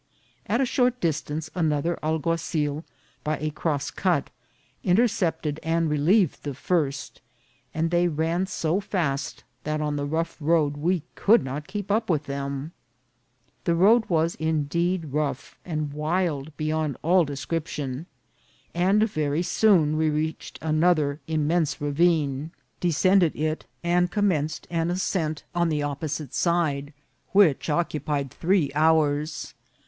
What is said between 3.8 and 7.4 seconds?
cut, intercepted and relieved the first,